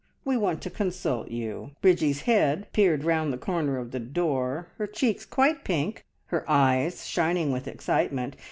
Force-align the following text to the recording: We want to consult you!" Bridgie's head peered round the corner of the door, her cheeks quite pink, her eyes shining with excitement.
We 0.25 0.35
want 0.35 0.63
to 0.63 0.71
consult 0.71 1.29
you!" 1.29 1.73
Bridgie's 1.79 2.21
head 2.23 2.65
peered 2.73 3.03
round 3.03 3.31
the 3.31 3.37
corner 3.37 3.77
of 3.77 3.91
the 3.91 3.99
door, 3.99 4.69
her 4.79 4.87
cheeks 4.87 5.27
quite 5.27 5.63
pink, 5.63 6.03
her 6.33 6.43
eyes 6.49 7.05
shining 7.05 7.51
with 7.51 7.67
excitement. 7.67 8.35